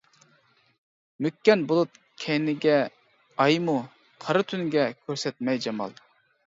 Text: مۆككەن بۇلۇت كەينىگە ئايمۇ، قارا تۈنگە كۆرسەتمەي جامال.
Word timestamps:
مۆككەن 1.25 1.67
بۇلۇت 1.73 2.01
كەينىگە 2.25 2.79
ئايمۇ، 3.45 3.77
قارا 4.27 4.47
تۈنگە 4.55 4.89
كۆرسەتمەي 5.05 5.67
جامال. 5.69 6.01